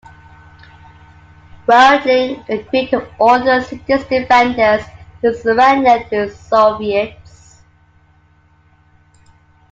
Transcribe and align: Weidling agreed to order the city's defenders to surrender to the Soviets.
Weidling 1.67 2.49
agreed 2.49 2.89
to 2.89 3.07
order 3.19 3.59
the 3.59 3.63
city's 3.63 4.03
defenders 4.05 4.83
to 5.21 5.31
surrender 5.31 6.03
to 6.09 6.25
the 6.25 6.33
Soviets. 6.35 7.61